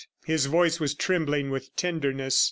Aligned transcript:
His 0.25 0.47
voice 0.47 0.79
was 0.79 0.95
trembling 0.95 1.51
with 1.51 1.75
tenderness. 1.75 2.39